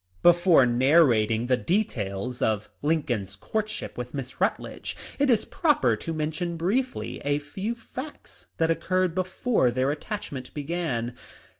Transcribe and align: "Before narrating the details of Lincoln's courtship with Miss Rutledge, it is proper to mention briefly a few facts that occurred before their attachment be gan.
"Before 0.23 0.65
narrating 0.65 1.45
the 1.45 1.57
details 1.57 2.41
of 2.41 2.71
Lincoln's 2.81 3.35
courtship 3.35 3.99
with 3.99 4.15
Miss 4.15 4.41
Rutledge, 4.41 4.97
it 5.19 5.29
is 5.29 5.45
proper 5.45 5.95
to 5.97 6.11
mention 6.11 6.57
briefly 6.57 7.21
a 7.23 7.37
few 7.37 7.75
facts 7.75 8.47
that 8.57 8.71
occurred 8.71 9.13
before 9.13 9.69
their 9.69 9.91
attachment 9.91 10.55
be 10.55 10.63
gan. 10.63 11.15